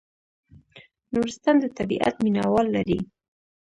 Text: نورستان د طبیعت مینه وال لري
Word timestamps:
نورستان 1.13 1.55
د 1.59 1.65
طبیعت 1.77 2.13
مینه 2.23 2.43
وال 2.51 2.67
لري 2.75 2.99